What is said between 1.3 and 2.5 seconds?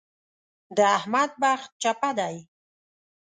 بخت چپه دی.